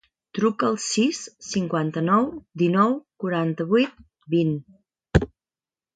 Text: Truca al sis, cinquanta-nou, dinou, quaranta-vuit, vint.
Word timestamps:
Truca 0.35 0.65
al 0.69 0.77
sis, 0.85 1.19
cinquanta-nou, 1.49 2.25
dinou, 2.63 2.97
quaranta-vuit, 3.25 4.03
vint. 4.37 4.59